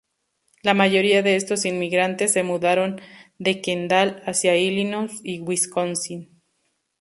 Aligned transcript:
La 0.63 0.73
mayoría 0.73 1.21
de 1.21 1.35
estos 1.35 1.63
inmigrantes 1.63 2.33
se 2.33 2.41
mudaron 2.41 2.99
de 3.37 3.61
Kendall 3.61 4.23
hacia 4.25 4.57
Illinois 4.57 5.21
y 5.23 5.37
Wisconsin. 5.41 6.41